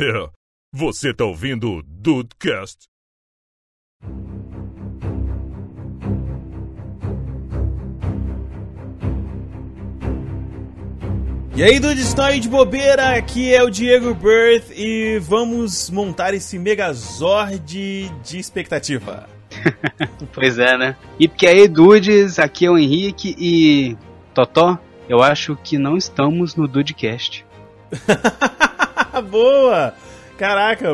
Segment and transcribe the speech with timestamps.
[0.00, 0.30] É,
[0.72, 2.86] você tá ouvindo o Dudecast?
[11.56, 13.16] E aí, Dudes, estão aí de bobeira?
[13.16, 19.28] Aqui é o Diego Birth e vamos montar esse Megazord de expectativa.
[20.32, 20.96] pois é, né?
[21.18, 23.96] E porque aí, Dudes, aqui é o Henrique e.
[24.32, 24.78] Totó,
[25.08, 27.44] eu acho que não estamos no Dudecast.
[29.30, 29.94] Boa!
[30.38, 30.90] Caraca,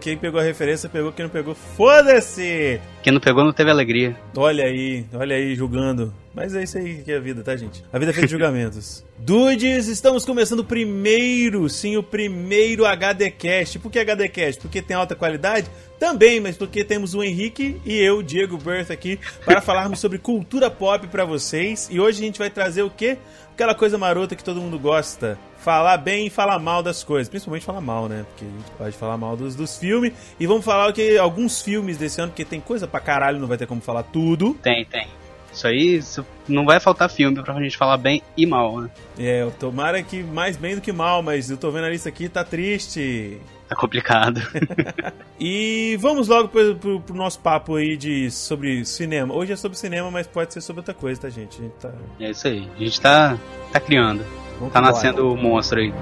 [0.00, 2.80] quem pegou a referência pegou, quem não pegou, foda-se!
[3.00, 4.16] Quem não pegou não teve alegria.
[4.36, 6.12] Olha aí, olha aí, julgando.
[6.34, 7.84] Mas é isso aí que é a vida, tá, gente?
[7.92, 9.04] A vida é feita de julgamentos.
[9.16, 13.78] Dudes, estamos começando o primeiro, sim, o primeiro HDcast.
[13.78, 14.60] Por que HDcast?
[14.60, 15.70] Porque tem alta qualidade?
[15.98, 20.70] Também, mas porque temos o Henrique e eu, Diego Berth, aqui para falarmos sobre cultura
[20.70, 21.88] pop para vocês.
[21.90, 23.18] E hoje a gente vai trazer o quê?
[23.52, 27.28] Aquela coisa marota que todo mundo gosta falar bem e falar mal das coisas.
[27.28, 28.24] Principalmente falar mal, né?
[28.28, 30.12] Porque a gente pode falar mal dos, dos filmes.
[30.38, 33.58] E vamos falar que alguns filmes desse ano, porque tem coisa pra caralho, não vai
[33.58, 34.54] ter como falar tudo.
[34.62, 35.08] Tem, tem.
[35.52, 38.90] Isso aí isso não vai faltar filme pra gente falar bem e mal, né?
[39.18, 42.28] É, tomara que mais bem do que mal, mas eu tô vendo a lista aqui
[42.28, 43.38] tá triste.
[43.68, 44.40] Tá complicado.
[45.38, 49.34] e vamos logo pro, pro, pro, nosso papo aí de, sobre cinema.
[49.34, 51.58] Hoje é sobre cinema, mas pode ser sobre outra coisa, tá, gente?
[51.60, 51.92] gente tá...
[52.18, 52.66] É isso aí.
[52.74, 53.38] A gente tá,
[53.70, 54.24] tá criando.
[54.58, 55.92] Vamos tá nascendo o monstro aí.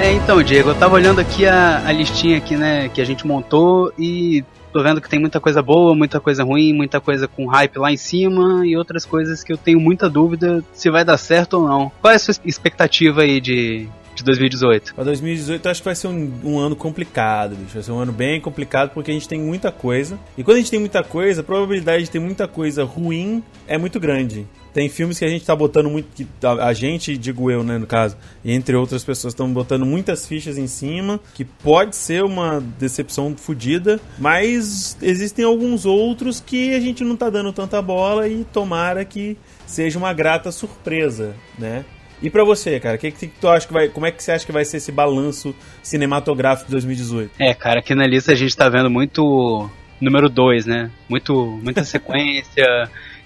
[0.00, 3.26] É, então, Diego, eu tava olhando aqui a, a listinha aqui, né, que a gente
[3.26, 7.46] montou e tô vendo que tem muita coisa boa, muita coisa ruim, muita coisa com
[7.46, 11.18] hype lá em cima e outras coisas que eu tenho muita dúvida se vai dar
[11.18, 11.92] certo ou não.
[12.00, 14.94] Qual é a sua expectativa aí de, de 2018?
[14.94, 17.74] Para 2018 eu acho que vai ser um, um, ano complicado, bicho.
[17.74, 20.18] Vai ser um ano bem complicado porque a gente tem muita coisa.
[20.36, 23.76] E quando a gente tem muita coisa, a probabilidade de ter muita coisa ruim é
[23.76, 24.46] muito grande.
[24.72, 26.08] Tem filmes que a gente tá botando muito.
[26.14, 30.26] Que a, gente, digo eu, né, no caso, e entre outras pessoas, estão botando muitas
[30.26, 36.80] fichas em cima, que pode ser uma decepção fodida, mas existem alguns outros que a
[36.80, 41.84] gente não tá dando tanta bola e tomara que seja uma grata surpresa, né?
[42.22, 44.46] E para você, cara, que, que tu acha que vai, como é que você acha
[44.46, 47.32] que vai ser esse balanço cinematográfico de 2018?
[47.40, 49.68] É, cara, aqui na lista a gente tá vendo muito
[50.00, 50.90] número 2, né?
[51.08, 52.64] Muito muita sequência.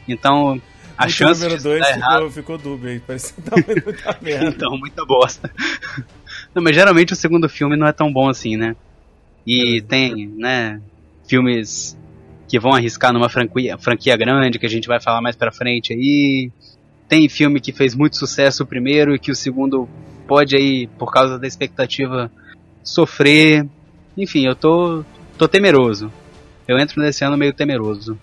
[0.08, 0.60] então,
[0.96, 4.48] a muito chance número 2 ficou, ficou dúbio aí, parece que tá muita merda.
[4.48, 5.50] então, muita bosta.
[6.54, 8.74] Não, mas geralmente o segundo filme não é tão bom assim, né?
[9.46, 9.80] E é.
[9.82, 10.80] tem, né,
[11.28, 11.96] filmes
[12.48, 15.92] que vão arriscar numa franquia, franquia grande que a gente vai falar mais pra frente
[15.92, 16.50] aí.
[17.08, 19.88] Tem filme que fez muito sucesso o primeiro e que o segundo
[20.26, 22.30] pode aí, por causa da expectativa,
[22.82, 23.66] sofrer.
[24.16, 25.04] Enfim, eu tô,
[25.38, 26.12] tô temeroso.
[26.66, 28.18] Eu entro nesse ano meio temeroso.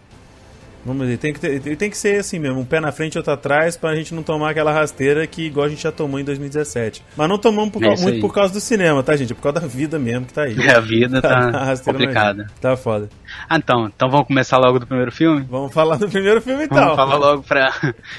[0.86, 3.18] Vamos dizer, tem que, ter, tem que ser assim mesmo, um pé na frente e
[3.18, 6.26] outro atrás, pra gente não tomar aquela rasteira que igual a gente já tomou em
[6.26, 7.02] 2017.
[7.16, 9.32] Mas não tomamos por, é muito por causa do cinema, tá, gente?
[9.32, 10.56] É por causa da vida mesmo que tá aí.
[10.64, 12.48] É, a vida tá, tá complicada.
[12.60, 13.10] Tá foda.
[13.50, 15.46] Ah, então, então vamos começar logo do primeiro filme?
[15.50, 16.78] Vamos falar do primeiro filme então.
[16.78, 17.74] Vamos falar logo pra,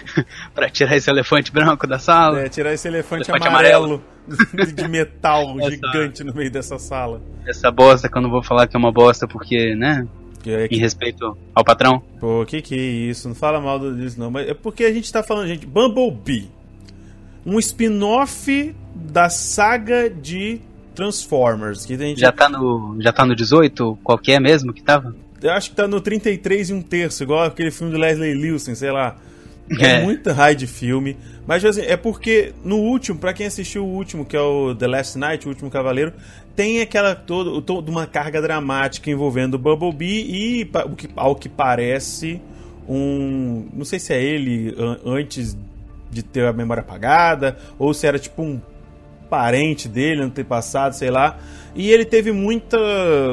[0.55, 2.41] pra tirar esse elefante branco da sala.
[2.41, 4.03] É, tirar esse elefante, elefante amarelo.
[4.27, 4.75] amarelo.
[4.75, 7.23] de metal essa, gigante no meio dessa sala.
[7.47, 10.07] Essa bosta que eu não vou falar que é uma bosta porque, né?
[10.51, 10.75] É que...
[10.75, 12.03] Em respeito ao patrão?
[12.21, 12.79] Pô, que que é
[13.11, 13.29] isso?
[13.29, 14.31] Não fala mal disso não.
[14.31, 16.51] Mas é porque a gente tá falando, gente, Bumblebee.
[17.45, 20.61] Um spin-off da saga de
[20.95, 21.85] Transformers.
[21.85, 22.21] Que a gente...
[22.21, 22.97] Já tá no.
[23.01, 23.99] Já tá no 18?
[24.03, 25.15] Qual que é mesmo que tava?
[25.43, 28.75] Eu acho que tá no 33 e um terço, igual aquele filme do Leslie Nielsen,
[28.75, 29.17] sei lá.
[29.79, 31.17] É, é muita raio de filme.
[31.47, 34.87] Mas assim, é porque no último, para quem assistiu o último, que é o The
[34.87, 36.13] Last Night, o último Cavaleiro,
[36.55, 41.49] tem aquela toda, toda uma carga dramática envolvendo o Bumblebee e o que, ao que
[41.49, 42.41] parece
[42.89, 45.57] um, não sei se é ele antes
[46.11, 48.61] de ter a memória apagada ou se era tipo um
[49.35, 51.39] parente dele antepassado, sei lá.
[51.75, 52.79] E ele teve muita,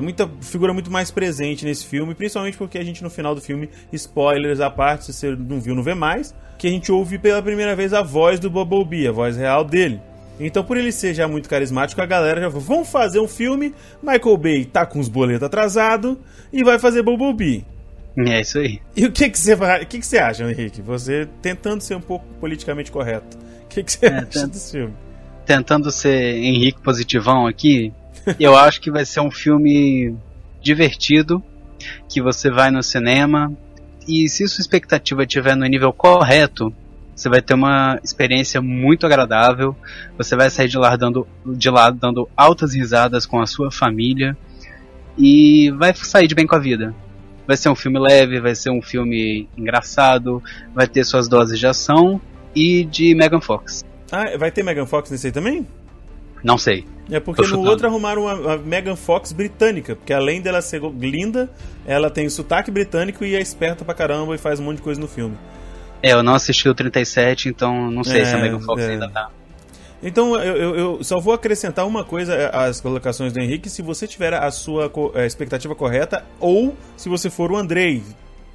[0.02, 3.70] muita figura muito mais presente nesse filme, principalmente porque a gente no final do filme,
[3.94, 7.42] spoilers à parte, se você não viu, não vê mais, que a gente ouve pela
[7.42, 10.02] primeira vez a voz do Bumblebee, a voz real dele.
[10.40, 13.76] Então, por ele ser já muito carismático, a galera já falou: vamos fazer um filme.
[14.02, 16.18] Michael Bay tá com os boletos atrasados
[16.52, 17.64] e vai fazer Bumblebee.
[18.18, 18.82] É isso aí.
[18.96, 20.82] E o que, que, você, o que, que você acha, Henrique?
[20.82, 23.38] Você tentando ser um pouco politicamente correto.
[23.66, 24.94] O que, que você é, acha desse filme?
[25.46, 27.92] Tentando ser Henrique positivão aqui,
[28.40, 30.16] eu acho que vai ser um filme
[30.62, 31.44] divertido,
[32.08, 33.52] que você vai no cinema,
[34.08, 36.74] e se sua expectativa estiver no nível correto,
[37.16, 39.76] você vai ter uma experiência muito agradável.
[40.18, 44.36] Você vai sair de lá dando, de lá dando altas risadas com a sua família
[45.18, 46.96] e vai sair de bem com a vida.
[47.46, 50.42] Vai ser um filme leve, vai ser um filme engraçado,
[50.74, 52.20] vai ter suas doses de ação
[52.56, 53.84] e de Megan Fox.
[54.12, 55.66] Ah, vai ter Megan Fox nesse aí também?
[56.44, 56.86] Não sei.
[57.10, 61.50] É porque no outro arrumaram uma, Megan Fox britânica, porque além dela ser linda,
[61.86, 65.00] ela tem sotaque britânico e é esperta pra caramba e faz um monte de coisa
[65.00, 65.38] no filme.
[66.02, 68.92] É, eu não assisti o 37, então não sei é, se a Megan Fox é.
[68.92, 69.30] ainda tá.
[70.02, 74.08] Então eu, eu, eu, só vou acrescentar uma coisa às colocações do Henrique, se você
[74.08, 78.02] tiver a sua a expectativa correta ou se você for o Andrei,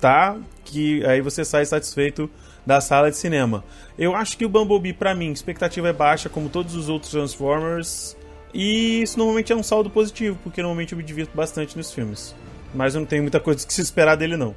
[0.00, 0.36] tá?
[0.64, 2.28] Que aí você sai satisfeito
[2.66, 3.64] da sala de cinema.
[3.96, 8.16] Eu acho que o Bumblebee, para mim, expectativa é baixa, como todos os outros Transformers.
[8.52, 12.34] E isso normalmente é um saldo positivo, porque normalmente eu me divirto bastante nos filmes.
[12.74, 14.54] Mas eu não tenho muita coisa que se esperar dele, não.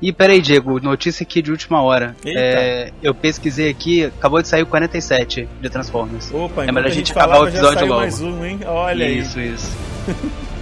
[0.00, 2.14] E peraí, Diego, notícia aqui de última hora.
[2.24, 6.32] É, eu pesquisei aqui, acabou de sair o 47 de Transformers.
[6.32, 8.00] Opa, é melhor a gente acabar o episódio logo.
[8.00, 8.60] mais um, hein?
[8.64, 9.54] Olha isso, aí.
[9.54, 9.76] Isso,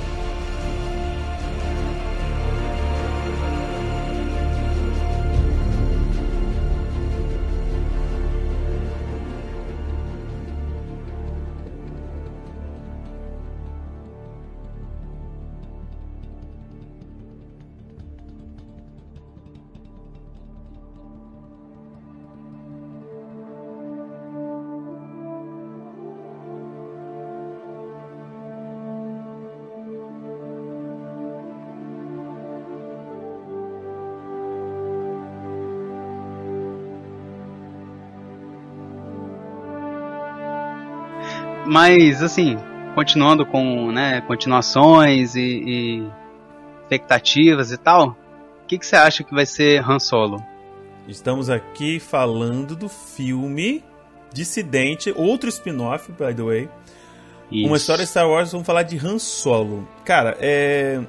[41.67, 42.57] Mas, assim,
[42.95, 46.09] continuando com né, continuações e, e
[46.83, 50.43] expectativas e tal, o que, que você acha que vai ser Han Solo?
[51.09, 53.85] Estamos aqui falando do filme
[54.33, 56.69] Dissidente, outro spin-off, by the way.
[57.51, 57.67] Isso.
[57.67, 59.89] Uma história de Star Wars, vamos falar de Han Solo.
[60.05, 61.01] Cara, é.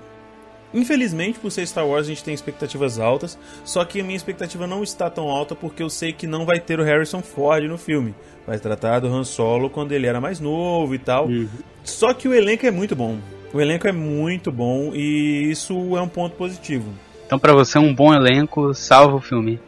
[0.77, 3.37] Infelizmente, por ser Star Wars, a gente tem expectativas altas.
[3.65, 6.59] Só que a minha expectativa não está tão alta porque eu sei que não vai
[6.59, 8.13] ter o Harrison Ford no filme.
[8.45, 11.25] Vai tratar do Han Solo quando ele era mais novo e tal.
[11.25, 11.49] Uhum.
[11.83, 13.17] Só que o elenco é muito bom.
[13.51, 16.93] O elenco é muito bom e isso é um ponto positivo.
[17.25, 19.59] Então, para você, um bom elenco salva o filme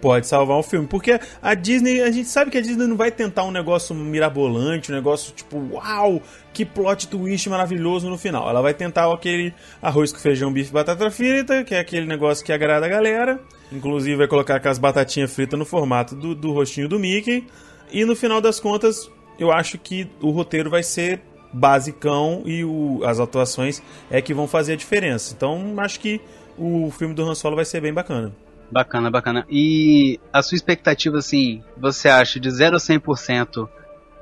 [0.00, 0.86] pode salvar o filme.
[0.86, 4.90] Porque a Disney, a gente sabe que a Disney não vai tentar um negócio mirabolante,
[4.90, 6.22] um negócio tipo, uau,
[6.52, 8.48] que plot twist maravilhoso no final.
[8.48, 9.52] Ela vai tentar aquele
[9.82, 13.40] arroz com feijão, bife batata frita, que é aquele negócio que agrada a galera.
[13.70, 17.46] Inclusive vai colocar aquelas batatinhas fritas no formato do, do rostinho do Mickey.
[17.90, 21.20] E no final das contas, eu acho que o roteiro vai ser
[21.52, 25.34] basicão e o, as atuações é que vão fazer a diferença.
[25.34, 26.20] Então acho que
[26.56, 28.34] o filme do Han Solo vai ser bem bacana.
[28.70, 29.46] Bacana, bacana.
[29.48, 33.68] E a sua expectativa, assim, você acha de 0 a 100%,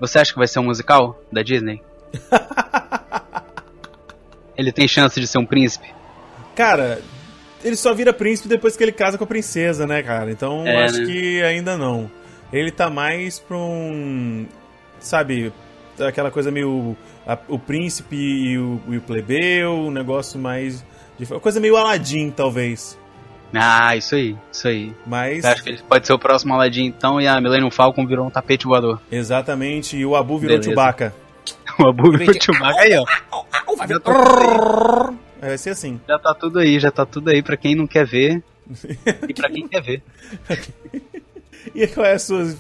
[0.01, 1.83] você acha que vai ser um musical da Disney?
[4.57, 5.93] ele tem chance de ser um príncipe?
[6.55, 7.01] Cara,
[7.65, 10.31] ele só vira príncipe depois que ele casa com a princesa, né, cara?
[10.31, 11.07] Então é, acho né?
[11.07, 12.11] que ainda não.
[12.53, 14.47] Ele tá mais pra um.
[15.01, 15.53] Sabe,
[15.99, 16.97] aquela coisa meio.
[17.27, 20.85] A, o príncipe e o, e o plebeu, um negócio mais.
[21.19, 22.97] De, coisa meio Aladdin, talvez.
[23.55, 24.93] Ah, isso aí, isso aí.
[25.07, 25.45] Mas.
[25.45, 28.31] acho que ele pode ser o próximo Aladdin então e a Millennium Falcon virou um
[28.31, 29.01] tapete voador.
[29.11, 30.71] Exatamente, e o Abu virou Beleza.
[30.71, 31.15] Chewbacca.
[31.79, 33.05] o Abu virou Chewbacca aí, ó.
[33.87, 36.01] Já tá Vai ser assim.
[36.09, 38.43] Já tá tudo aí, já tá tudo aí pra quem não quer ver
[39.29, 40.03] e pra quem quer ver.
[41.75, 42.57] e quais, suas,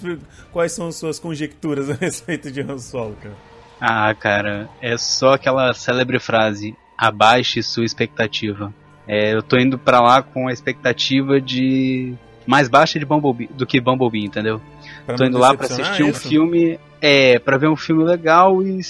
[0.52, 3.34] quais são as suas conjecturas a respeito de Han Solo, cara?
[3.80, 8.72] Ah, cara, é só aquela célebre frase: abaixe sua expectativa.
[9.06, 12.14] É, eu tô indo para lá com a expectativa de
[12.46, 14.60] mais baixa de Bumblebee, do que Bumblebee, entendeu?
[15.04, 18.80] Pra tô indo lá para assistir um filme, é, para ver um filme legal e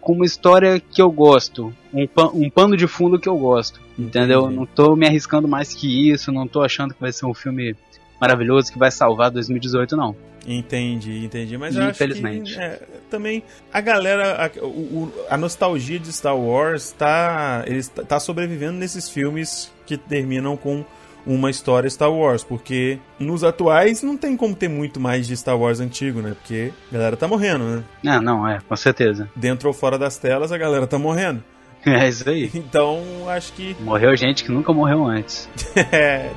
[0.00, 3.80] com uma história que eu gosto, um, pan, um pano de fundo que eu gosto,
[3.98, 4.42] entendeu?
[4.42, 4.56] Entendi.
[4.56, 7.76] Não tô me arriscando mais que isso, não tô achando que vai ser um filme
[8.20, 10.14] maravilhoso que vai salvar 2018 não.
[10.46, 11.56] Entendi, entendi.
[11.58, 17.62] Mas acho que é, também a galera, a, o, a, nostalgia de Star Wars tá,
[17.66, 20.84] ele tá sobrevivendo nesses filmes que terminam com
[21.26, 25.58] uma história Star Wars, porque nos atuais não tem como ter muito mais de Star
[25.58, 26.34] Wars antigo, né?
[26.34, 27.84] Porque a galera tá morrendo, né?
[28.06, 29.28] Ah, não, é, com certeza.
[29.36, 31.42] Dentro ou fora das telas, a galera tá morrendo.
[31.86, 32.50] É isso aí.
[32.54, 33.74] Então, acho que.
[33.80, 35.48] Morreu gente que nunca morreu antes.
[35.90, 36.30] é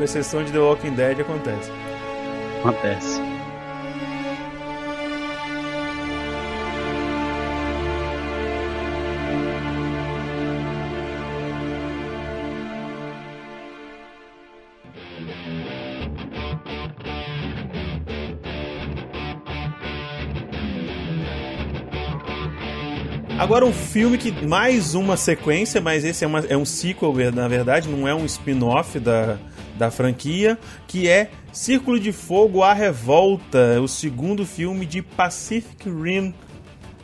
[0.00, 1.70] com exceção de The Walking Dead, acontece.
[2.60, 3.20] Acontece.
[23.38, 27.48] Agora um filme que mais uma sequência, mas esse é, uma, é um sequel, na
[27.48, 29.38] verdade, não é um spin-off da,
[29.80, 36.34] da franquia, que é Círculo de Fogo A Revolta, o segundo filme de Pacific Rim.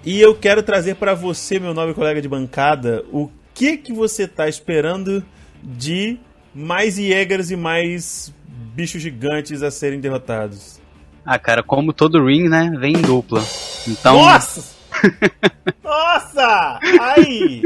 [0.04, 4.24] E eu quero trazer para você, meu nobre colega de bancada, o que que você
[4.24, 5.24] está esperando
[5.62, 6.18] de
[6.54, 10.78] mais Jägers e mais bichos gigantes a serem derrotados?
[11.24, 13.42] Ah, cara, como todo ring, né, vem em dupla.
[13.88, 14.18] Então...
[14.18, 14.76] Nossa!
[15.82, 16.78] Nossa!
[17.00, 17.62] Ai!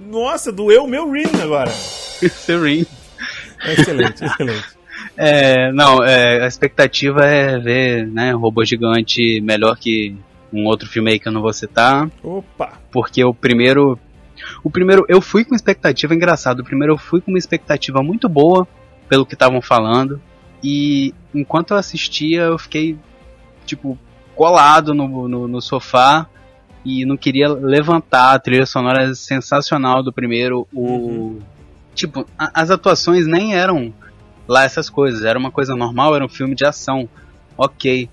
[0.00, 1.70] Nossa, doeu o meu ring agora.
[1.70, 2.86] Seu ring.
[3.64, 4.82] Excelente, excelente.
[5.16, 10.16] É, não, é, a expectativa é ver, né, robô gigante melhor que
[10.52, 12.10] um outro filme aí que eu não vou citar.
[12.22, 12.78] Opa!
[12.90, 13.98] Porque o primeiro.
[14.62, 16.60] O primeiro, eu fui com expectativa engraçado.
[16.60, 18.66] O primeiro eu fui com uma expectativa muito boa
[19.08, 20.20] pelo que estavam falando.
[20.62, 22.96] E enquanto eu assistia, eu fiquei,
[23.64, 23.98] tipo,
[24.34, 26.26] colado no, no, no, sofá
[26.84, 28.34] e não queria levantar.
[28.34, 30.66] A trilha sonora sensacional do primeiro.
[30.72, 31.40] O, uhum.
[31.94, 33.92] Tipo, a, as atuações nem eram
[34.48, 35.24] lá essas coisas.
[35.24, 37.08] Era uma coisa normal, era um filme de ação.
[37.56, 38.08] Ok.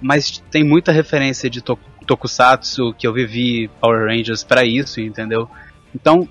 [0.00, 5.48] Mas tem muita referência de to Tokusatsu que eu vivi Power Rangers para isso, entendeu?
[5.94, 6.28] Então,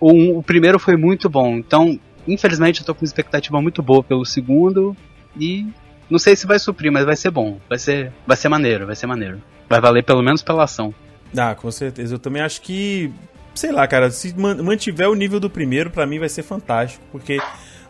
[0.00, 1.56] o, o primeiro foi muito bom.
[1.56, 4.96] Então, infelizmente eu tô com uma expectativa muito boa pelo segundo
[5.38, 5.66] e
[6.08, 7.60] não sei se vai suprir, mas vai ser bom.
[7.68, 9.42] Vai ser, vai ser maneiro, vai ser maneiro.
[9.68, 10.94] Vai valer pelo menos pela ação.
[11.36, 12.14] Ah, com certeza.
[12.14, 13.12] Eu também acho que,
[13.58, 17.40] sei lá, cara, se mantiver o nível do primeiro, para mim vai ser fantástico, porque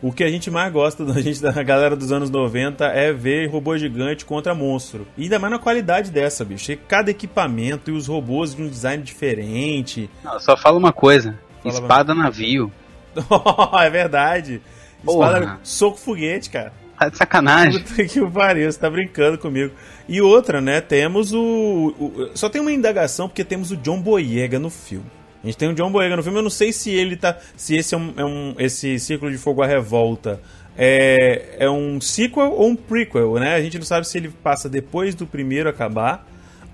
[0.01, 3.51] o que a gente mais gosta da gente da galera dos anos 90 é ver
[3.51, 5.07] robô gigante contra monstro.
[5.17, 6.73] E ainda mais na qualidade dessa, bicho.
[6.73, 10.09] E cada equipamento e os robôs de um design diferente.
[10.25, 12.73] Não, só fala uma coisa: fala espada navio.
[13.85, 14.63] é verdade.
[15.07, 16.73] Espada, soco foguete, cara.
[16.99, 17.81] Tá de sacanagem.
[17.83, 19.73] Puta que pariu, você tá brincando comigo.
[20.09, 20.81] E outra, né?
[20.81, 25.07] Temos o, o, Só tem uma indagação, porque temos o John Boyega no filme.
[25.43, 27.37] A gente tem o John Boyega no filme, eu não sei se ele tá.
[27.57, 28.13] Se esse é um.
[28.17, 30.41] É um esse Círculo de Fogo à Revolta
[30.81, 33.57] é, é um sequel ou um prequel, né?
[33.57, 36.25] A gente não sabe se ele passa depois do primeiro acabar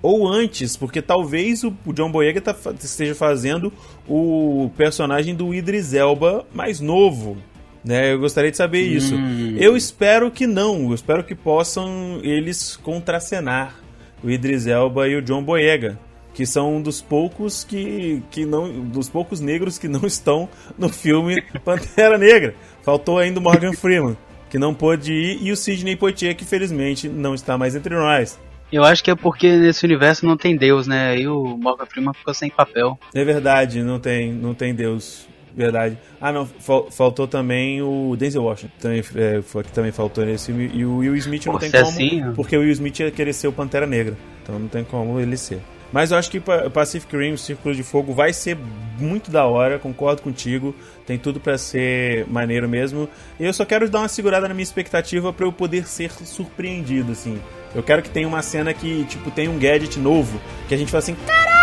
[0.02, 3.73] ou antes, porque talvez o, John Boyega tá, esteja fazendo
[4.06, 7.38] o personagem do Idris Elba mais novo.
[7.83, 8.12] Né?
[8.12, 9.14] Eu gostaria de saber isso.
[9.14, 9.56] Hum.
[9.59, 10.88] Eu espero que não.
[10.88, 13.75] Eu espero que possam eles contracenar
[14.23, 15.99] o Idris Elba e o John Boyega,
[16.35, 20.88] que são um dos poucos que, que não, dos poucos negros que não estão no
[20.88, 22.55] filme Pantera Negra.
[22.83, 24.17] Faltou ainda o Morgan Freeman,
[24.50, 28.38] que não pôde ir, e o Sidney Poitier, que felizmente não está mais entre nós.
[28.73, 31.11] Eu acho que é porque nesse universo não tem Deus, né?
[31.11, 32.99] Aí o Morgan Freeman ficou sem papel.
[33.14, 35.29] É verdade, não tem, não tem Deus.
[35.57, 35.97] Verdade.
[36.21, 40.47] Ah, não, fal faltou também o Denzel Washington, também, é, foi, que também faltou nesse
[40.47, 40.69] filme.
[40.75, 43.33] E o Will Smith não Pô, tem como, assim, porque o Will Smith ia querer
[43.33, 44.17] ser o Pantera Negra.
[44.43, 45.61] Então não tem como ele ser.
[45.94, 48.58] Mas eu acho que Pacific Rim, o Círculo de Fogo, vai ser
[48.98, 50.74] muito da hora, concordo contigo.
[51.06, 53.08] Tem tudo para ser maneiro mesmo.
[53.38, 57.12] E eu só quero dar uma segurada na minha expectativa para eu poder ser surpreendido,
[57.12, 57.40] assim.
[57.72, 60.90] Eu quero que tenha uma cena que, tipo, tem um gadget novo, que a gente
[60.90, 61.53] fala assim, caralho!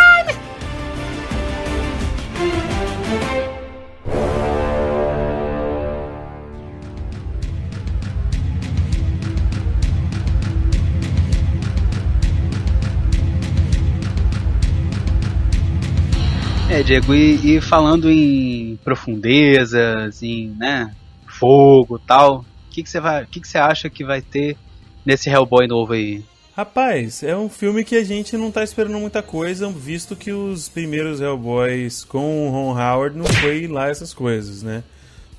[16.82, 20.92] É, Diego, e, e, falando em profundezas, em né,
[21.28, 24.58] fogo tal, o que, que você vai, que, que você acha que vai ter
[25.06, 26.24] nesse Hellboy novo aí?
[26.58, 30.70] Rapaz, é um filme que a gente não tá esperando muita coisa, visto que os
[30.70, 34.84] primeiros Hellboys com o Ron Howard não foi lá essas coisas, né?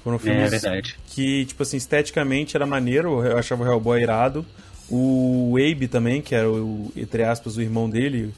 [0.05, 4.47] Foram é filmes é, que, tipo assim, esteticamente era maneiro, eu achava o Hellboy irado.
[4.89, 8.33] O Abe também, que era o, entre aspas, o irmão dele,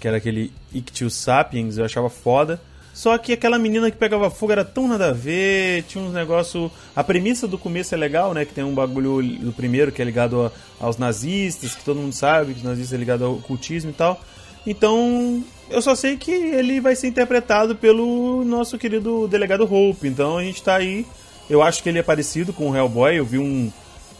[0.00, 2.60] que era aquele Ictius Sapiens, eu achava foda.
[2.92, 6.70] Só que aquela menina que pegava fogo era tão nada a ver, tinha uns negócios.
[6.94, 8.44] A premissa do começo é legal, né?
[8.44, 12.12] Que tem um bagulho do primeiro que é ligado a, aos nazistas, que todo mundo
[12.12, 14.20] sabe que os nazistas é ligado ao ocultismo e tal.
[14.66, 20.08] Então, eu só sei que ele vai ser interpretado pelo nosso querido delegado Hope.
[20.08, 21.06] Então a gente tá aí.
[21.48, 23.16] Eu acho que ele é parecido com o Hellboy.
[23.16, 23.72] Eu vi um,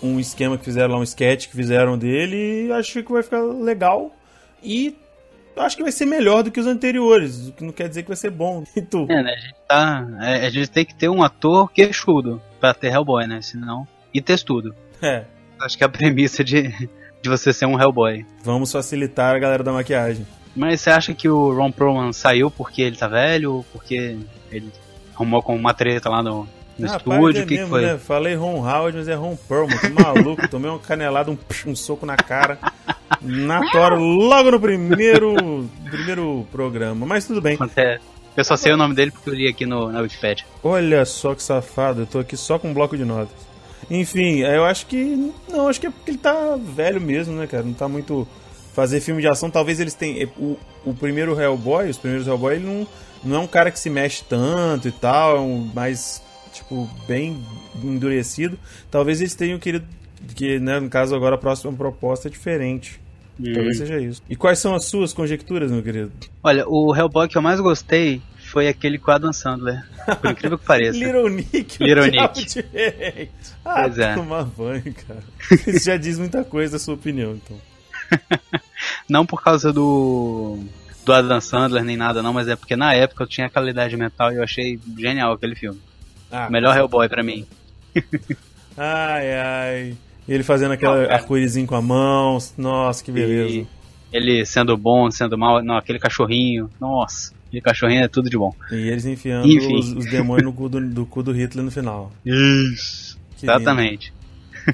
[0.03, 3.43] um esquema que fizeram lá, um sketch que fizeram dele e acho que vai ficar
[3.43, 4.15] legal.
[4.63, 4.97] E
[5.63, 8.09] acho que vai ser melhor do que os anteriores, o que não quer dizer que
[8.09, 8.65] vai ser bom.
[8.77, 9.07] E tu?
[9.09, 9.33] É, né?
[9.33, 13.27] A gente, tá, é, a gente tem que ter um ator queixudo pra ter Hellboy,
[13.27, 13.41] né?
[13.43, 13.87] Senão.
[14.13, 14.75] E textudo.
[15.03, 15.25] É.
[15.61, 16.69] Acho que é a premissa de,
[17.23, 18.25] de você ser um Hellboy.
[18.43, 20.27] Vamos facilitar a galera da maquiagem.
[20.55, 24.19] Mas você acha que o Ron Perlman saiu porque ele tá velho ou porque
[24.51, 24.73] ele
[25.15, 26.49] arrumou com uma treta lá no,
[26.81, 27.83] no Ah, estúdio, é o que, que mesmo, foi?
[27.83, 27.99] né?
[27.99, 30.49] Falei Ron Howard, mas é Ron Perlman, que maluco.
[30.51, 32.59] Tomei uma canelada, um, um soco na cara.
[33.21, 37.05] Na tora, logo no primeiro, primeiro programa.
[37.07, 37.59] Mas tudo bem.
[37.77, 37.99] É,
[38.37, 40.45] eu só sei o nome dele porque eu li aqui no, na Wikipedia.
[40.63, 43.35] Olha só que safado, eu tô aqui só com um bloco de notas.
[43.91, 45.33] Enfim, eu acho que.
[45.49, 47.63] Não, acho que é porque ele tá velho mesmo, né, cara?
[47.63, 48.27] Não tá muito.
[48.73, 50.29] Fazer filme de ação, talvez eles tenham.
[50.39, 52.87] O, o primeiro Hellboy, os primeiros Hellboy, ele não,
[53.25, 57.43] não é um cara que se mexe tanto e tal, é um mais, tipo, bem
[57.83, 58.59] endurecido.
[58.91, 59.87] Talvez eles tenham querido.
[60.35, 63.01] Que, né, no caso, agora a próxima proposta é diferente.
[63.55, 64.23] Talvez seja isso.
[64.29, 66.13] E quais são as suas conjecturas, meu querido?
[66.43, 69.83] Olha, o Hellboy que eu mais gostei foi aquele com Adam Sandler.
[70.21, 70.99] Por incrível que pareça.
[71.01, 71.83] Little Nick.
[71.83, 72.65] Little o Nick.
[73.65, 74.15] Ah, Pois é.
[74.15, 75.23] tomar banho, cara.
[75.67, 77.57] Isso já diz muita coisa da sua opinião, então.
[79.09, 80.59] Não por causa do
[81.05, 84.33] do Adam Sandler nem nada não, mas é porque na época eu tinha qualidade mental
[84.33, 85.81] e eu achei genial aquele filme.
[86.31, 87.47] Ah, Melhor Hellboy pra mim.
[88.77, 89.97] Ai, ai.
[90.29, 91.15] Ele fazendo aquele cara.
[91.15, 92.39] arco-írisinho com a mão.
[92.57, 93.53] Nossa, que beleza.
[93.53, 93.67] E
[94.13, 96.71] ele sendo bom, sendo mal, não, aquele cachorrinho.
[96.81, 98.55] Nossa, aquele cachorrinho é tudo de bom.
[98.71, 99.77] E, eles enfiando Enfim.
[99.77, 102.13] os, os demônios no cu do, do cu do Hitler no final.
[102.25, 103.19] Isso.
[103.37, 103.59] Que lindo.
[103.59, 104.13] Exatamente.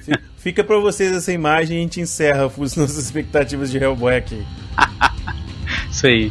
[0.02, 4.14] Fi- Fica pra vocês essa imagem e a gente encerra as nossas expectativas de Hellboy
[4.14, 4.44] aqui.
[5.90, 6.30] Isso aí.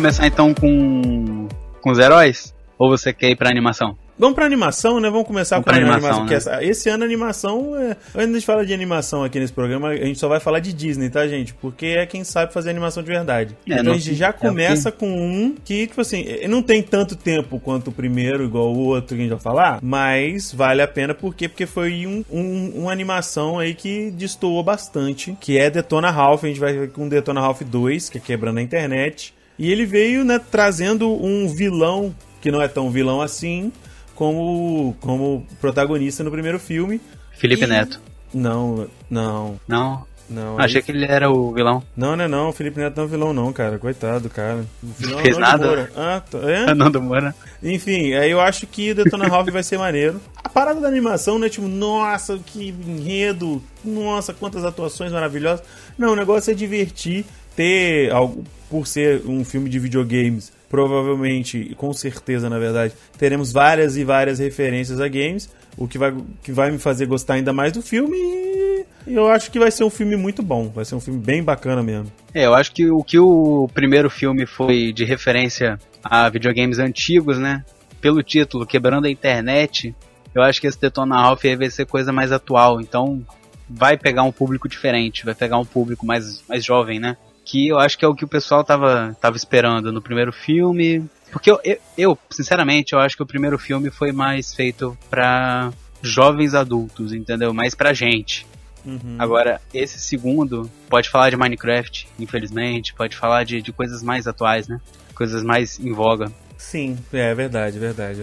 [0.00, 1.46] Começar então com
[1.82, 2.54] com os heróis?
[2.78, 3.94] Ou você quer ir pra animação?
[4.18, 5.08] Vamos pra animação, né?
[5.10, 6.22] Vamos começar Vamos com a animação.
[6.22, 6.34] animação, né?
[6.34, 7.76] essa- esse ano a animação.
[7.78, 7.96] É...
[8.12, 10.72] Quando a gente fala de animação aqui nesse programa, a gente só vai falar de
[10.72, 11.52] Disney, tá, gente?
[11.54, 13.54] Porque é quem sabe fazer animação de verdade.
[13.68, 16.62] É, então não- a gente já é começa com um que, tipo assim, eh, não
[16.62, 20.52] tem tanto tempo quanto o primeiro, igual o outro que a gente vai falar, mas
[20.52, 21.46] vale a pena por quê?
[21.48, 26.44] Porque foi um, um- uma animação aí que destoou bastante, que é Detona Ralph.
[26.44, 29.34] A gente vai ver com Detona Ralph 2, que é quebrando a internet.
[29.60, 33.70] E ele veio, né, trazendo um vilão que não é tão vilão assim,
[34.14, 36.98] como, como protagonista no primeiro filme.
[37.36, 38.00] Felipe E- Neto.
[38.32, 40.04] Não, não, Não?
[40.30, 40.58] não.
[40.58, 41.82] Achei aí- que ele era o vilão.
[41.96, 43.78] Não, não é não, o Felipe Neto não é vilão não, cara.
[43.78, 44.64] Coitado, cara.
[44.82, 45.66] O vilão é fez nada?
[45.66, 45.90] Moura.
[45.94, 46.38] Ah, tá.
[46.50, 46.72] É?
[46.74, 47.34] Nando Moura.
[47.62, 50.20] Enfim, aí eu acho que Detona Ralph vai ser maneiro.
[50.42, 51.48] A parada da animação, né?
[51.50, 53.62] Tipo, nossa, que enredo.
[53.84, 55.64] Nossa, quantas atuações maravilhosas.
[55.98, 57.24] Não, o negócio é divertir,
[57.60, 58.42] ter algo.
[58.70, 64.38] Por ser um filme de videogames, provavelmente, com certeza, na verdade, teremos várias e várias
[64.38, 65.50] referências a games.
[65.76, 68.16] O que vai, que vai me fazer gostar ainda mais do filme.
[68.16, 70.68] E eu acho que vai ser um filme muito bom.
[70.68, 72.12] Vai ser um filme bem bacana mesmo.
[72.32, 77.38] É, eu acho que o que o primeiro filme foi de referência a videogames antigos,
[77.38, 77.64] né?
[78.00, 79.94] Pelo título, Quebrando a Internet,
[80.32, 82.80] eu acho que esse Detona Ralph vai ser coisa mais atual.
[82.80, 83.20] Então
[83.68, 87.16] vai pegar um público diferente, vai pegar um público mais, mais jovem, né?
[87.50, 91.04] Que eu acho que é o que o pessoal tava, tava esperando no primeiro filme.
[91.32, 95.72] Porque eu, eu, eu, sinceramente, eu acho que o primeiro filme foi mais feito pra
[96.00, 97.52] jovens adultos, entendeu?
[97.52, 98.46] Mais pra gente.
[98.84, 99.16] Uhum.
[99.18, 104.68] Agora, esse segundo pode falar de Minecraft, infelizmente, pode falar de, de coisas mais atuais,
[104.68, 104.80] né?
[105.12, 106.30] Coisas mais em voga.
[106.56, 108.20] Sim, é verdade, verdade.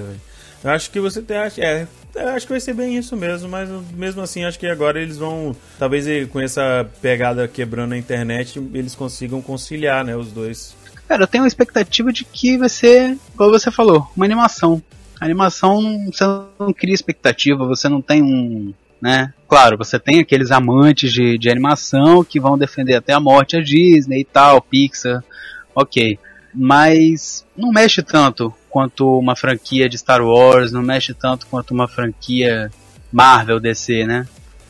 [0.63, 1.35] Eu acho que você tem.
[1.57, 1.85] É,
[2.17, 5.17] eu acho que vai ser bem isso mesmo, mas mesmo assim, acho que agora eles
[5.17, 5.55] vão.
[5.77, 10.75] Talvez com essa pegada quebrando a internet, eles consigam conciliar, né, os dois.
[11.07, 14.81] Cara, eu tenho uma expectativa de que vai ser, como você falou, uma animação.
[15.19, 16.23] A animação, você
[16.59, 18.73] não cria expectativa, você não tem um.
[19.01, 19.31] Né?
[19.47, 23.61] Claro, você tem aqueles amantes de, de animação que vão defender até a morte a
[23.61, 25.23] Disney e tal, Pixar,
[25.73, 26.19] ok.
[26.53, 31.87] Mas não mexe tanto quanto uma franquia de Star Wars, não mexe tanto quanto uma
[31.87, 32.71] franquia
[33.11, 34.27] Marvel DC, né?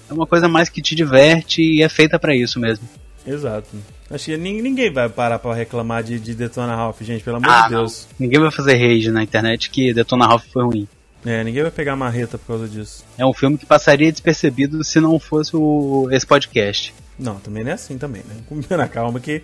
[0.09, 2.87] É uma coisa mais que te diverte e é feita pra isso mesmo.
[3.25, 3.67] Exato.
[4.09, 7.49] Acho que nin- ninguém vai parar pra reclamar de, de Detona Ralph, gente, pelo amor
[7.49, 8.07] Ah, de Deus.
[8.17, 10.87] Ninguém vai fazer rage na internet que Detona Ralph foi ruim.
[11.25, 13.03] É, ninguém vai pegar marreta por causa disso.
[13.17, 16.93] É um filme que passaria despercebido se não fosse o, esse podcast.
[17.19, 18.36] Não, também não é assim também, né?
[18.77, 19.43] Na calma que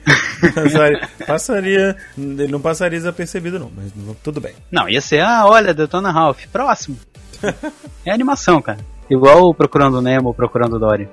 [0.53, 1.97] passaria, passaria.
[2.17, 3.91] Ele não passaria desapercebido, não, mas
[4.23, 4.53] tudo bem.
[4.71, 6.97] Não, ia ser, ah, olha, Detona Ralph, próximo.
[8.05, 8.79] é animação, cara.
[9.09, 11.09] Igual Procurando Nemo Procurando Dory.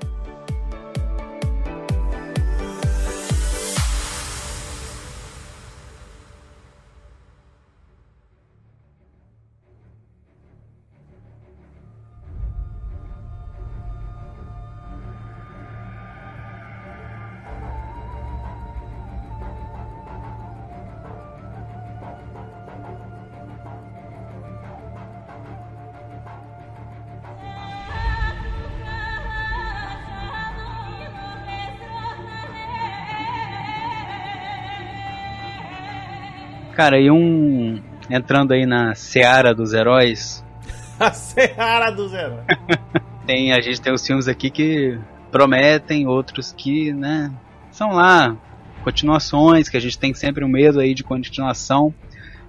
[36.81, 37.79] Cara, e um.
[38.09, 40.43] Entrando aí na seara dos heróis.
[40.99, 42.43] a seara dos heróis.
[43.23, 44.97] tem, a gente tem os filmes aqui que
[45.31, 47.31] prometem, outros que, né,
[47.69, 48.35] são lá
[48.83, 51.93] continuações, que a gente tem sempre o um medo aí de continuação.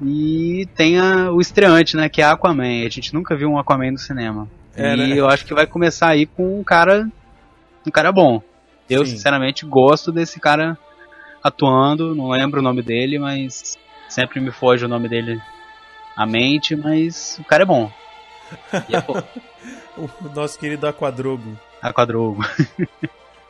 [0.01, 2.87] E tem a, o estreante, né, que é Aquaman.
[2.87, 4.49] A gente nunca viu um Aquaman no cinema.
[4.75, 5.15] É, e né?
[5.15, 7.07] eu acho que vai começar aí com um cara
[7.87, 8.41] um cara bom.
[8.89, 9.13] Eu, Sim.
[9.13, 10.79] sinceramente, gosto desse cara
[11.45, 13.77] atuando, não lembro o nome dele, mas
[14.13, 15.41] sempre me foge o nome dele
[16.17, 17.91] à mente, mas o cara é bom.
[18.73, 18.99] É,
[19.97, 21.59] o nosso querido Aquadrogo.
[21.81, 22.45] Aquadrogo.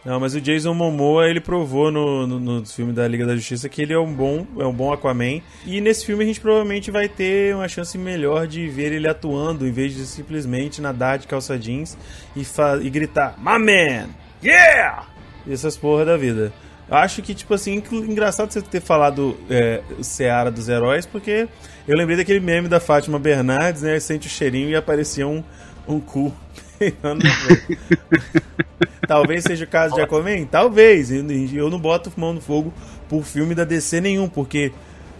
[0.04, 3.68] Não, mas o Jason Momoa, ele provou no, no, no, filme da Liga da Justiça
[3.68, 5.40] que ele é um bom, é um bom Aquaman.
[5.64, 9.64] E nesse filme a gente provavelmente vai ter uma chance melhor de ver ele atuando,
[9.64, 11.96] em vez de simplesmente nadar de calça jeans
[12.34, 12.44] e,
[12.84, 14.08] e gritar, My man!
[14.42, 15.06] Yeah!
[15.46, 16.52] E essas porra da vida.
[16.92, 21.48] Acho que, tipo assim, engraçado você ter falado é, Seara dos Heróis, porque
[21.88, 23.98] eu lembrei daquele meme da Fátima Bernardes, né?
[23.98, 25.42] Sente o cheirinho e aparecia um,
[25.88, 26.34] um cu
[29.08, 30.44] Talvez seja o caso de Aquaman?
[30.44, 31.10] Talvez.
[31.10, 32.72] Eu não boto mão no fogo
[33.08, 34.70] por filme da DC nenhum, porque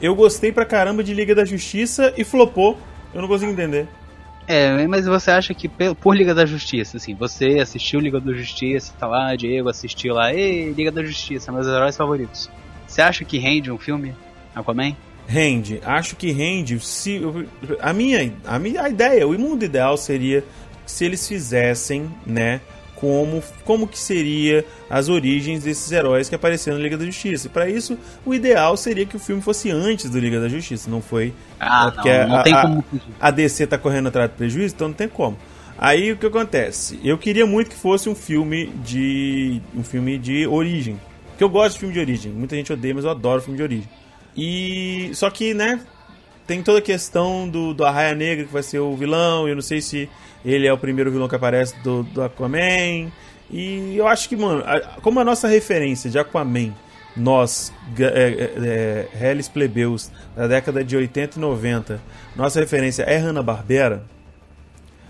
[0.01, 2.79] eu gostei pra caramba de Liga da Justiça e flopou.
[3.15, 3.89] Eu não consigo entender.
[4.47, 8.93] É, mas você acha que por Liga da Justiça, assim, você assistiu Liga da Justiça,
[8.99, 12.51] tá lá, Diego assistiu lá, ei, Liga da Justiça, meus heróis favoritos.
[12.87, 14.15] Você acha que rende um filme,
[14.55, 14.97] Aquaman?
[15.27, 15.81] Rende.
[15.85, 16.79] Acho que rende.
[16.81, 17.21] Se,
[17.81, 20.45] a, minha, a minha ideia, o mundo ideal seria
[20.85, 22.61] se eles fizessem, né,
[23.03, 27.49] como, como que seria as origens desses heróis que apareceram na Liga da Justiça.
[27.49, 30.89] E para isso, o ideal seria que o filme fosse antes do Liga da Justiça,
[30.89, 31.35] não foi?
[31.59, 32.85] Ah, porque não, não a, tem como.
[33.21, 35.37] A, a DC tá correndo atrás do prejuízo, então não tem como.
[35.77, 37.01] Aí o que acontece?
[37.03, 40.97] Eu queria muito que fosse um filme de um filme de origem,
[41.31, 42.31] porque eu gosto de filme de origem.
[42.31, 43.89] Muita gente odeia, mas eu adoro filme de origem.
[44.37, 45.81] E só que, né,
[46.47, 49.63] tem toda a questão do, do Arraia Negra que vai ser o vilão, eu não
[49.63, 50.09] sei se
[50.45, 53.11] ele é o primeiro vilão que aparece do, do Aquaman.
[53.51, 56.73] E eu acho que, mano, a, como a nossa referência de Aquaman,
[57.17, 62.01] nós, é, é, é, Plebeus, da década de 80 e 90,
[62.35, 64.05] nossa referência é Hanna-Barbera,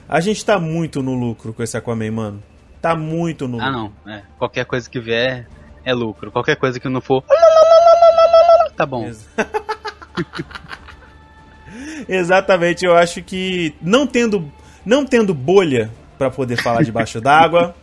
[0.09, 2.43] a gente tá muito no lucro com esse Aquaman, mano.
[2.81, 3.69] Tá muito no lucro.
[3.69, 3.93] Ah, não.
[4.13, 4.23] É.
[4.37, 5.47] Qualquer coisa que vier
[5.85, 6.33] é lucro.
[6.33, 7.23] Qualquer coisa que não for.
[8.77, 9.09] Tá bom.
[12.09, 14.51] Exatamente, eu acho que não tendo
[14.85, 17.75] não tendo bolha para poder falar debaixo d'água,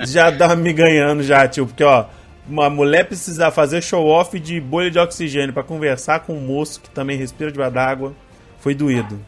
[0.00, 1.66] já dá me ganhando já, tio.
[1.66, 2.06] Porque, ó,
[2.48, 6.90] uma mulher precisar fazer show-off de bolha de oxigênio para conversar com um moço que
[6.90, 8.14] também respira debaixo d'água,
[8.58, 9.18] foi doído.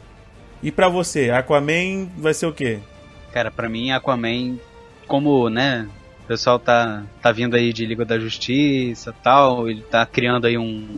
[0.62, 2.78] E para você, Aquaman vai ser o quê?
[3.32, 4.58] Cara, para mim, Aquaman,
[5.06, 5.88] como, né,
[6.24, 10.56] o pessoal tá, tá vindo aí de Liga da Justiça tal, ele tá criando aí
[10.56, 10.96] um...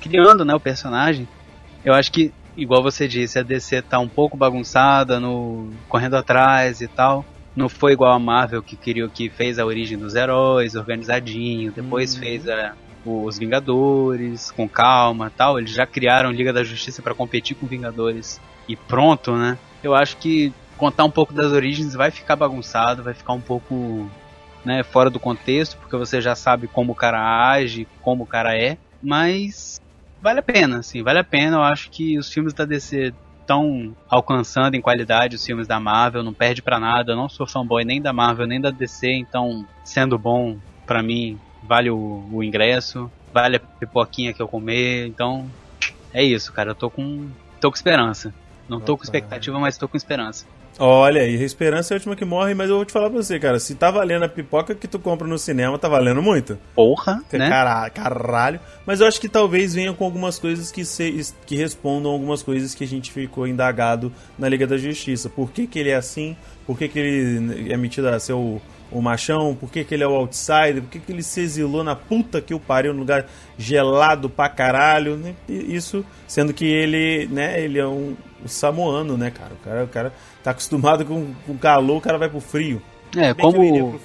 [0.00, 1.26] Criando, né, o personagem.
[1.84, 6.80] Eu acho que igual você disse, a DC tá um pouco bagunçada, no correndo atrás
[6.80, 7.24] e tal.
[7.54, 12.14] Não foi igual a Marvel que queria que fez a origem dos heróis, organizadinho, depois
[12.14, 12.20] uhum.
[12.20, 15.58] fez a, os Vingadores com calma, tal.
[15.58, 19.58] Eles já criaram Liga da Justiça para competir com Vingadores e pronto, né?
[19.82, 24.10] Eu acho que contar um pouco das origens vai ficar bagunçado, vai ficar um pouco
[24.64, 28.56] né, fora do contexto, porque você já sabe como o cara age, como o cara
[28.56, 29.80] é, mas
[30.24, 31.58] vale a pena, assim, vale a pena.
[31.58, 36.22] Eu acho que os filmes da DC estão alcançando em qualidade os filmes da Marvel,
[36.22, 37.12] não perde para nada.
[37.12, 40.56] Eu não sou fanboy nem da Marvel nem da DC, então sendo bom
[40.86, 45.06] para mim vale o, o, ingresso, vale a pipoquinha que eu comer.
[45.06, 45.46] Então
[46.10, 46.70] é isso, cara.
[46.70, 47.28] Eu tô com
[47.60, 48.34] tô com esperança.
[48.68, 50.46] Não tô com expectativa, mas tô com esperança.
[50.78, 53.22] Olha aí, a esperança é a última que morre, mas eu vou te falar pra
[53.22, 53.60] você, cara.
[53.60, 56.58] Se tá valendo a pipoca que tu compra no cinema, tá valendo muito.
[56.74, 57.48] Porra, né?
[57.48, 58.60] Caralho, caralho.
[58.84, 62.74] Mas eu acho que talvez venha com algumas coisas que, se, que respondam algumas coisas
[62.74, 65.28] que a gente ficou indagado na Liga da Justiça.
[65.28, 66.36] Por que, que ele é assim?
[66.66, 69.54] Por que, que ele é metido a ser o, o machão?
[69.54, 70.82] Por que, que ele é o outsider?
[70.82, 74.48] Por que, que ele se exilou na puta que o pariu, num lugar gelado pra
[74.48, 75.16] caralho?
[75.16, 75.34] Né?
[75.48, 79.54] Isso, sendo que ele, né, ele é um, um samoano, né, cara?
[79.54, 82.82] O cara, o cara tá acostumado com, com calor, o cara vai pro frio.
[83.16, 84.00] É, Bem como.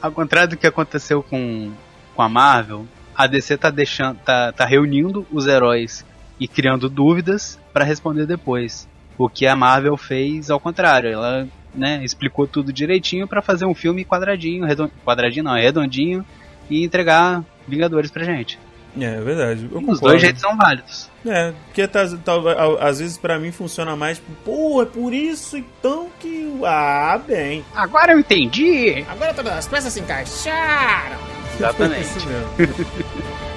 [0.00, 1.70] Ao contrário do que aconteceu com,
[2.14, 4.18] com a Marvel, a DC tá deixando.
[4.18, 6.04] tá, tá reunindo os heróis
[6.40, 8.88] e criando dúvidas para responder depois.
[9.16, 13.74] O que a Marvel fez ao contrário, ela né, explicou tudo direitinho para fazer um
[13.74, 14.90] filme quadradinho, redond...
[15.04, 16.24] quadradinho não, redondinho
[16.70, 18.58] e entregar Vingadores pra gente.
[19.04, 19.68] É, é verdade.
[19.72, 21.10] Os dois jeitos são válidos.
[21.26, 22.32] É, porque tá, tá,
[22.80, 26.60] às vezes para mim funciona mais, tipo, pô, é por isso então que.
[26.64, 27.64] Ah, bem.
[27.74, 29.04] Agora eu entendi!
[29.08, 31.18] Agora todas as peças se encaixaram!
[31.56, 32.08] Exatamente.